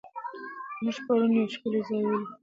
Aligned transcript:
موږ 0.83 0.97
پرون 1.05 1.31
یو 1.37 1.51
ښکلی 1.53 1.81
ځای 1.87 2.01
ولید. 2.05 2.29